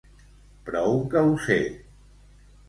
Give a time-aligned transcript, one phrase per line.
[0.69, 1.59] Prou que ho sé.